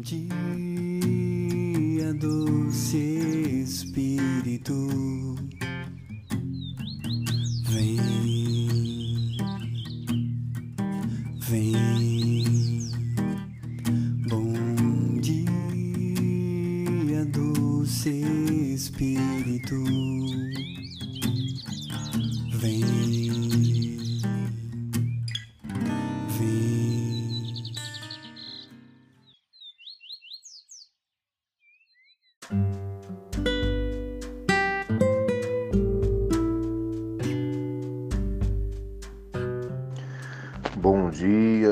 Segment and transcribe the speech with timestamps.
[0.00, 0.24] dia,
[2.14, 2.96] doce
[3.62, 5.29] Espírito,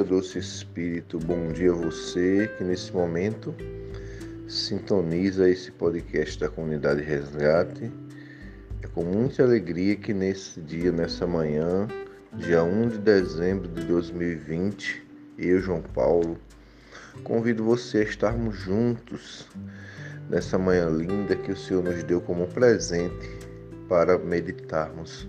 [0.08, 1.18] doce Espírito.
[1.18, 3.54] Bom dia a você que nesse momento
[4.48, 7.92] sintoniza esse podcast da comunidade Resgate.
[8.82, 11.86] É com muita alegria que nesse dia, nessa manhã,
[12.32, 16.38] dia 1 de dezembro de 2020, eu, João Paulo,
[17.22, 19.46] convido você a estarmos juntos
[20.30, 23.28] nessa manhã linda que o Senhor nos deu como presente
[23.86, 25.28] para meditarmos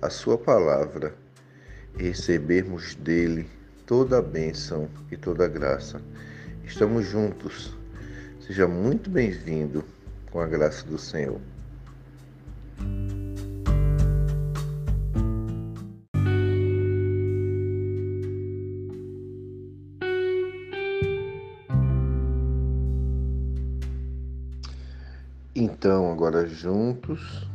[0.00, 1.12] a Sua palavra
[1.98, 6.00] e recebermos dele toda a bênção e toda a graça.
[6.64, 7.74] Estamos juntos.
[8.40, 9.84] Seja muito bem-vindo
[10.30, 11.40] com a graça do Senhor.
[25.54, 27.46] Então, agora juntos,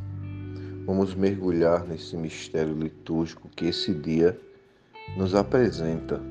[0.86, 4.39] vamos mergulhar nesse mistério litúrgico que esse dia
[5.17, 6.21] nos apresenta,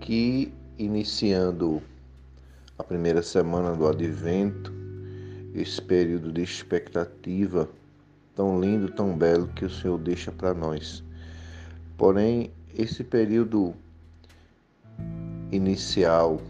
[0.00, 1.82] que iniciando
[2.78, 4.72] a primeira semana do advento,
[5.54, 7.68] esse período de expectativa
[8.34, 11.04] tão lindo, tão belo que o Senhor deixa para nós.
[11.98, 13.74] Porém, esse período
[15.52, 16.40] inicial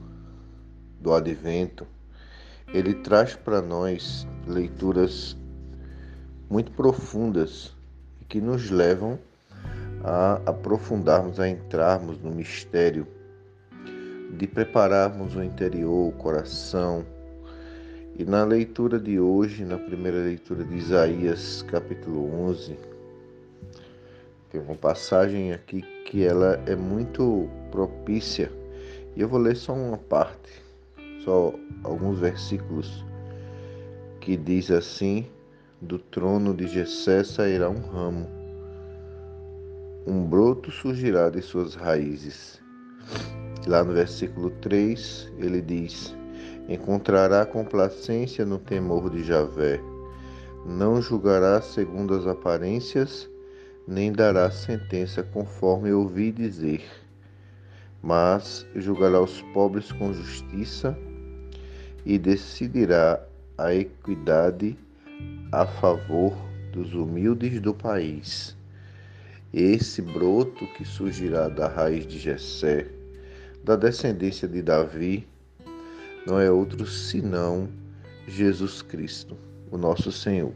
[1.01, 1.87] do advento,
[2.69, 5.37] ele traz para nós leituras
[6.49, 7.75] muito profundas
[8.29, 9.19] que nos levam
[10.03, 13.07] a aprofundarmos, a entrarmos no mistério,
[14.37, 17.05] de prepararmos o interior, o coração.
[18.17, 22.77] E na leitura de hoje, na primeira leitura de Isaías, capítulo 11,
[24.51, 28.51] tem uma passagem aqui que ela é muito propícia.
[29.17, 30.63] E eu vou ler só uma parte,
[31.25, 31.53] só
[31.85, 33.05] alguns versículos
[34.21, 35.27] que diz assim:
[35.81, 38.40] do trono de Jessé sairá um ramo,
[40.07, 42.61] um broto surgirá de suas raízes.
[43.67, 46.17] Lá no versículo 3, ele diz:
[46.69, 49.81] Encontrará complacência no temor de Javé,
[50.65, 53.29] não julgará segundo as aparências,
[53.87, 56.83] nem dará sentença conforme ouvi dizer,
[58.03, 60.97] mas julgará os pobres com justiça
[62.07, 63.23] e decidirá
[63.59, 64.79] a equidade
[65.53, 66.35] a favor
[66.73, 68.57] dos humildes do país.
[69.53, 72.87] Esse broto que surgirá da raiz de Jessé,
[73.65, 75.27] da descendência de Davi,
[76.25, 77.69] não é outro senão
[78.29, 79.37] Jesus Cristo,
[79.69, 80.53] o nosso Senhor.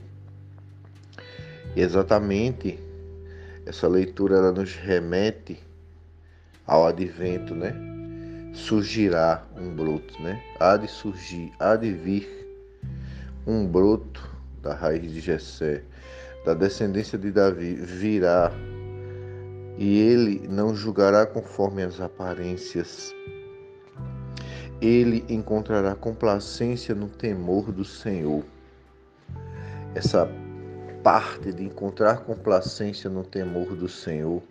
[1.75, 2.79] E exatamente
[3.67, 5.59] essa leitura ela nos remete
[6.65, 7.75] ao advento, né?
[8.53, 10.41] Surgirá um broto, né?
[10.61, 12.29] Há de surgir, há de vir
[13.45, 14.31] um broto
[14.63, 15.83] da raiz de Jessé,
[16.47, 18.53] da descendência de Davi, virá
[19.77, 23.15] e ele não julgará conforme as aparências.
[24.81, 28.45] Ele encontrará complacência no temor do Senhor.
[29.95, 30.29] Essa
[31.03, 34.43] parte de encontrar complacência no temor do Senhor,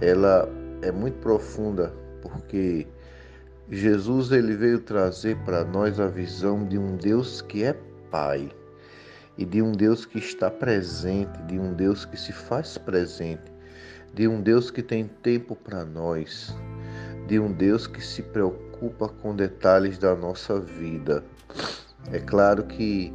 [0.00, 0.48] ela
[0.82, 2.86] é muito profunda, porque
[3.70, 7.74] Jesus ele veio trazer para nós a visão de um Deus que é
[8.10, 8.50] Pai
[9.38, 13.53] e de um Deus que está presente, de um Deus que se faz presente,
[14.14, 16.54] de um Deus que tem tempo para nós,
[17.26, 21.24] de um Deus que se preocupa com detalhes da nossa vida.
[22.12, 23.12] É claro que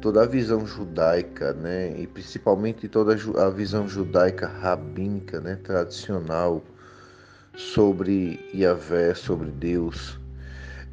[0.00, 6.62] toda a visão judaica, né, e principalmente toda a visão judaica rabínica, né, tradicional
[7.54, 10.18] sobre Yahvé, sobre Deus,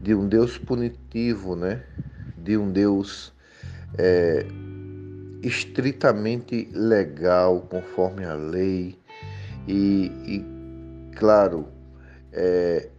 [0.01, 1.81] de um Deus punitivo, né,
[2.37, 3.31] de um Deus
[3.97, 4.45] é,
[5.41, 8.97] estritamente legal, conforme a lei,
[9.67, 11.67] e, e claro,
[12.31, 12.89] é,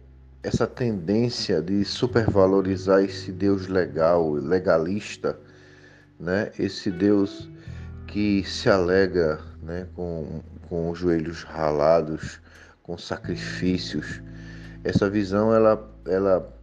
[0.43, 5.37] essa tendência de supervalorizar esse Deus legal, legalista,
[6.19, 6.51] né?
[6.57, 7.49] esse Deus
[8.07, 9.87] que se alega né?
[9.95, 12.39] com, com os joelhos ralados,
[12.83, 14.21] com sacrifícios.
[14.83, 16.55] Essa visão ela, ela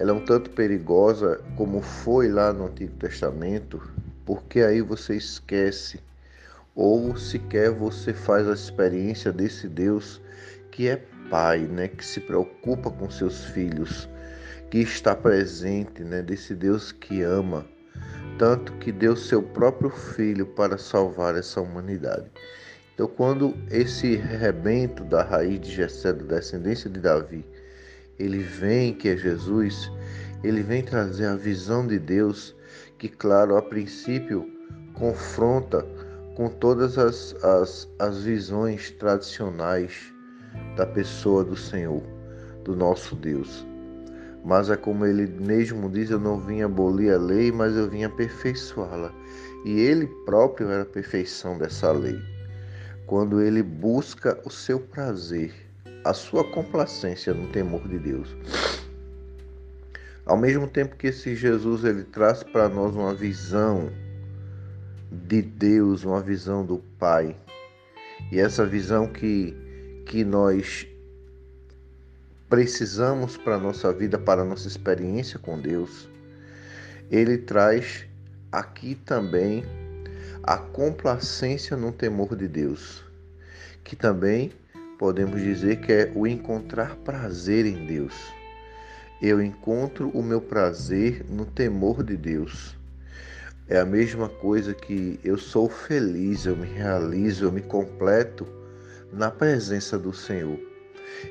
[0.00, 3.82] ela é um tanto perigosa como foi lá no Antigo Testamento,
[4.24, 6.00] porque aí você esquece
[6.74, 10.20] ou sequer você faz a experiência desse Deus
[10.70, 14.08] que é pai, né, que se preocupa com seus filhos,
[14.70, 17.66] que está presente, né, desse Deus que ama,
[18.38, 22.30] tanto que deu seu próprio filho para salvar essa humanidade.
[22.94, 27.44] Então, quando esse rebento da raiz de Jessé, da descendência de Davi,
[28.18, 29.90] ele vem, que é Jesus,
[30.44, 32.54] ele vem trazer a visão de Deus,
[32.98, 34.46] que, claro, a princípio
[34.92, 35.86] confronta
[36.34, 40.12] com todas as, as, as visões tradicionais
[40.76, 42.02] da pessoa do Senhor,
[42.64, 43.66] do nosso Deus.
[44.44, 48.04] Mas é como ele mesmo diz: Eu não vim abolir a lei, mas eu vim
[48.04, 49.12] aperfeiçoá-la.
[49.64, 52.18] E ele próprio era a perfeição dessa lei.
[53.06, 55.52] Quando ele busca o seu prazer,
[56.04, 58.34] a sua complacência no temor de Deus.
[60.24, 63.90] Ao mesmo tempo que esse Jesus ele traz para nós uma visão
[65.10, 67.36] de Deus, uma visão do Pai.
[68.30, 69.54] E essa visão que,
[70.06, 70.86] que nós
[72.48, 76.08] precisamos para a nossa vida, para a nossa experiência com Deus,
[77.10, 78.06] ele traz
[78.52, 79.64] aqui também
[80.42, 83.04] a complacência no temor de Deus,
[83.84, 84.52] que também
[84.98, 88.14] podemos dizer que é o encontrar prazer em Deus.
[89.20, 92.79] Eu encontro o meu prazer no temor de Deus.
[93.70, 98.44] É a mesma coisa que eu sou feliz, eu me realizo, eu me completo
[99.12, 100.58] na presença do Senhor.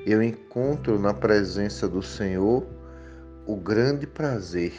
[0.06, 2.66] Eu encontro na presença do Senhor
[3.46, 4.72] o grande prazer.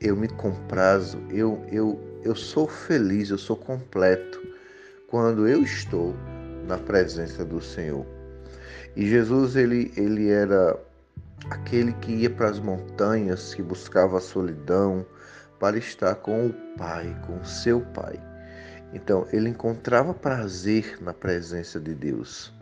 [0.00, 4.40] Eu me comprazo, eu, eu, eu sou feliz, eu sou completo
[5.08, 6.14] quando eu estou
[6.64, 8.06] na presença do Senhor.
[8.94, 10.78] E Jesus ele, ele era
[11.50, 15.04] aquele que ia para as montanhas, que buscava a solidão
[15.58, 18.20] para estar com o Pai, com seu Pai.
[18.92, 22.52] Então, ele encontrava prazer na presença de Deus.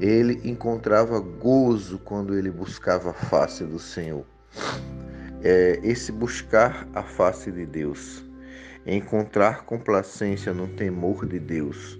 [0.00, 4.24] Ele encontrava gozo quando ele buscava a face do Senhor.
[5.42, 8.24] É, esse buscar a face de Deus,
[8.84, 11.98] encontrar complacência no temor de Deus,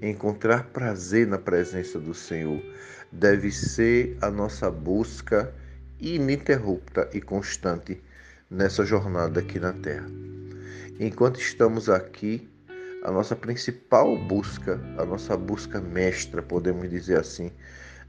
[0.00, 2.62] encontrar prazer na presença do Senhor
[3.10, 5.52] deve ser a nossa busca
[5.98, 8.00] ininterrupta e constante
[8.50, 10.06] nessa jornada aqui na Terra.
[10.98, 12.48] Enquanto estamos aqui,
[13.04, 17.52] a nossa principal busca, a nossa busca mestra, podemos dizer assim,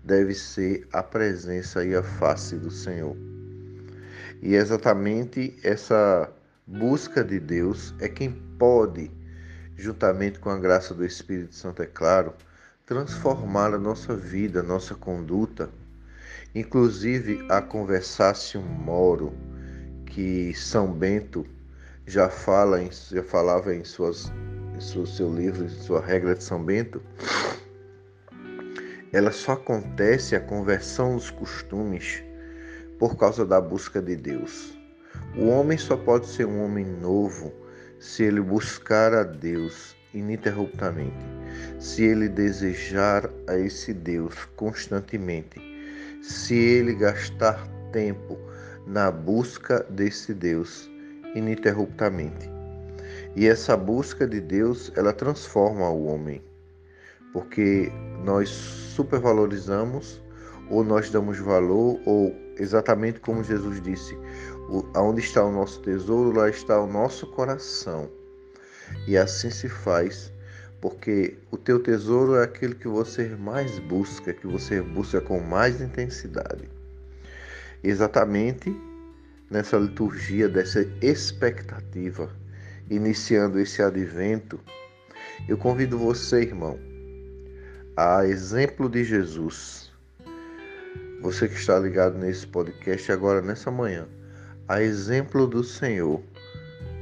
[0.04, 3.16] deve ser a presença e a face do Senhor.
[4.42, 6.32] E exatamente essa
[6.66, 9.12] busca de Deus é quem pode
[9.80, 12.34] juntamente com a graça do Espírito Santo, é claro,
[12.86, 15.70] transformar a nossa vida, a nossa conduta,
[16.54, 19.34] inclusive a conversação moro
[20.20, 21.46] que São Bento
[22.06, 22.78] já fala,
[23.10, 24.30] já falava em suas
[24.76, 27.02] em seu, seu livro, em sua regra de São Bento,
[29.14, 32.22] ela só acontece a conversão dos costumes
[33.00, 34.78] por causa da busca de Deus.
[35.38, 37.54] O homem só pode ser um homem novo
[37.98, 41.26] se ele buscar a Deus ininterruptamente,
[41.80, 45.62] se ele desejar a esse Deus constantemente,
[46.22, 48.49] se ele gastar tempo
[48.90, 50.90] na busca desse Deus
[51.36, 52.50] ininterruptamente.
[53.36, 56.42] E essa busca de Deus, ela transforma o homem,
[57.32, 57.92] porque
[58.26, 60.20] nós supervalorizamos
[60.72, 64.18] ou nós damos valor ou exatamente como Jesus disse,
[64.96, 68.10] Aonde está o nosso tesouro, lá está o nosso coração.
[69.08, 70.32] E assim se faz,
[70.82, 75.82] porque o teu tesouro é aquele que você mais busca, que você busca com mais
[75.82, 76.79] intensidade.
[77.84, 78.76] Exatamente
[79.50, 82.30] nessa liturgia dessa expectativa,
[82.90, 84.60] iniciando esse advento,
[85.48, 86.78] eu convido você, irmão,
[87.96, 89.92] a exemplo de Jesus,
[91.22, 94.08] você que está ligado nesse podcast agora nessa manhã,
[94.68, 96.22] a exemplo do Senhor,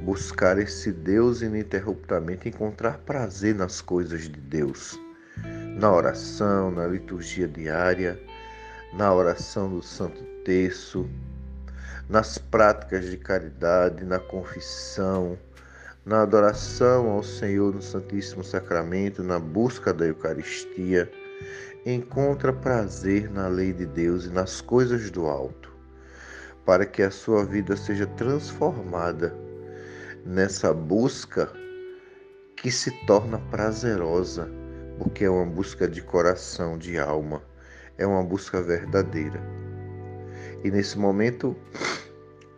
[0.03, 4.99] buscar esse Deus ininterruptamente, encontrar prazer nas coisas de Deus,
[5.77, 8.19] na oração, na liturgia diária,
[8.97, 11.07] na oração do Santo Terço,
[12.09, 15.37] nas práticas de caridade, na confissão,
[16.03, 21.11] na adoração ao Senhor no Santíssimo Sacramento, na busca da Eucaristia,
[21.85, 25.71] encontra prazer na lei de Deus e nas coisas do alto
[26.65, 29.33] para que a sua vida seja transformada
[30.25, 31.49] nessa busca
[32.57, 34.49] que se torna prazerosa,
[34.97, 37.41] porque é uma busca de coração, de alma,
[37.97, 39.41] é uma busca verdadeira.
[40.63, 41.55] E nesse momento,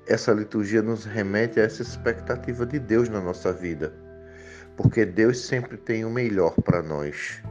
[0.07, 3.93] essa liturgia nos remete a essa expectativa de Deus na nossa vida,
[4.75, 7.41] porque Deus sempre tem o melhor para nós.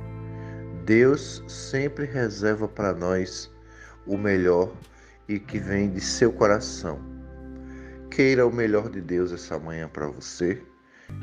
[0.85, 3.50] Deus sempre reserva para nós
[4.07, 4.75] o melhor
[5.28, 6.99] e que vem de seu coração.
[8.11, 10.61] Queira o melhor de Deus essa manhã para você,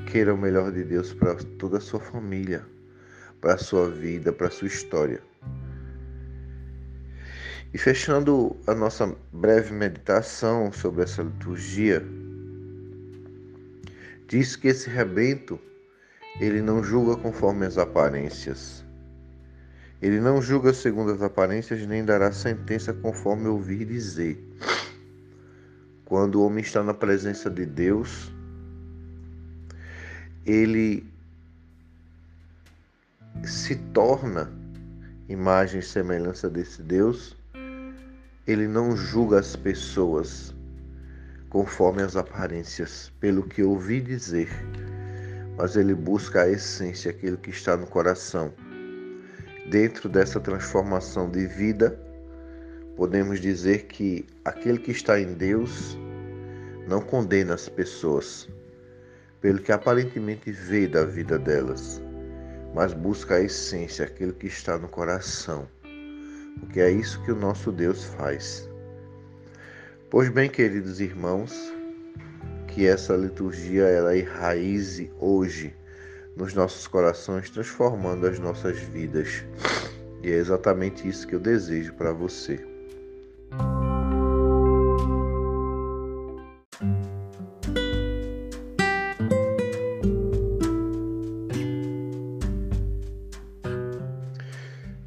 [0.05, 2.65] queira o melhor de Deus para toda a sua família,
[3.41, 5.21] para a sua vida, para a sua história.
[7.73, 12.05] E fechando a nossa breve meditação sobre essa liturgia,
[14.27, 15.59] diz que esse rebento
[16.39, 18.83] ele não julga conforme as aparências.
[20.01, 24.37] Ele não julga segundo as aparências, nem dará sentença conforme ouvir dizer.
[26.05, 28.31] Quando o homem está na presença de Deus,
[30.45, 31.05] ele
[33.43, 34.51] se torna
[35.27, 37.35] imagem e semelhança desse Deus
[38.47, 40.53] ele não julga as pessoas
[41.49, 44.49] conforme as aparências, pelo que ouvi dizer,
[45.57, 48.53] mas ele busca a essência, aquilo que está no coração.
[49.69, 51.99] Dentro dessa transformação de vida,
[52.95, 55.97] podemos dizer que aquele que está em Deus
[56.87, 58.47] não condena as pessoas
[59.41, 61.99] pelo que aparentemente vê da vida delas,
[62.75, 65.67] mas busca a essência, aquilo que está no coração
[66.59, 68.69] porque é isso que o nosso Deus faz.
[70.09, 71.53] Pois bem, queridos irmãos,
[72.67, 75.75] que essa liturgia ela enraize hoje
[76.35, 79.45] nos nossos corações, transformando as nossas vidas.
[80.21, 82.74] E é exatamente isso que eu desejo para você.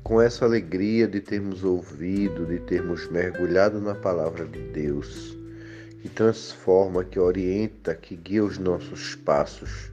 [0.09, 5.37] Com essa alegria de termos ouvido, de termos mergulhado na palavra de Deus,
[6.00, 9.93] que transforma, que orienta, que guia os nossos passos.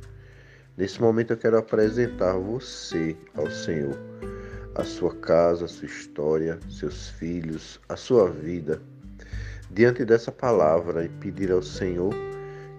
[0.77, 3.99] Nesse momento eu quero apresentar você ao Senhor,
[4.75, 8.81] a sua casa, a sua história, seus filhos, a sua vida.
[9.69, 12.15] Diante dessa palavra e pedir ao Senhor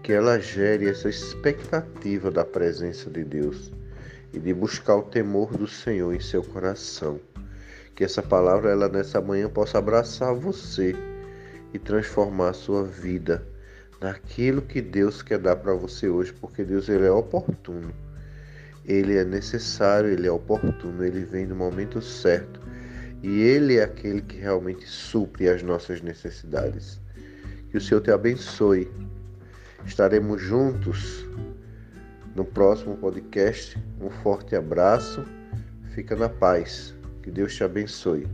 [0.03, 3.71] que ela gere essa expectativa da presença de Deus
[4.33, 7.21] e de buscar o temor do Senhor em seu coração.
[7.95, 10.95] Que essa palavra ela nessa manhã possa abraçar você
[11.73, 13.47] e transformar a sua vida
[14.01, 17.93] naquilo que Deus quer dar para você hoje, porque Deus ele é oportuno.
[18.85, 22.61] Ele é necessário, ele é oportuno, ele vem no momento certo.
[23.23, 27.01] E ele é aquele que realmente supre as nossas necessidades.
[27.71, 28.89] Que o Senhor te abençoe.
[29.85, 31.27] Estaremos juntos
[32.37, 33.77] no próximo podcast.
[34.01, 35.25] Um forte abraço.
[35.95, 36.95] Fica na paz.
[37.23, 38.29] Que Deus te abençoe.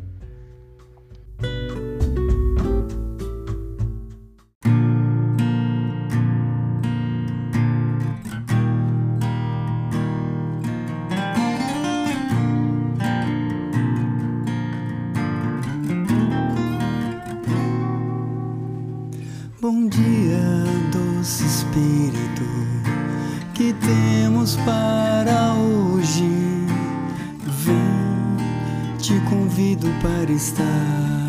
[29.73, 31.22] Convido para estar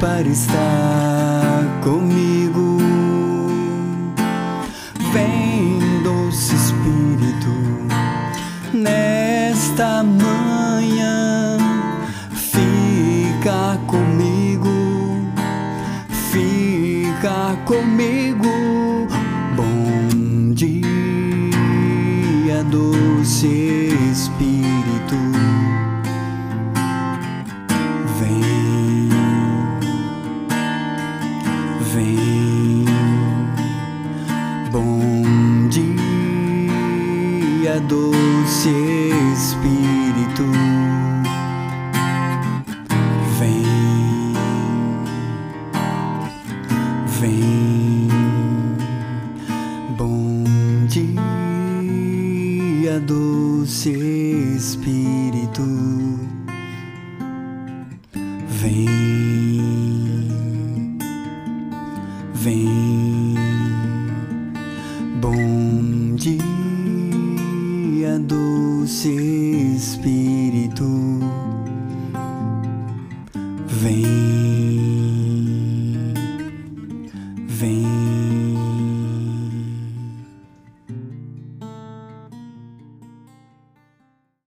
[0.00, 2.47] para estar comigo.
[55.28, 55.62] Espírito.
[58.48, 59.07] Vem.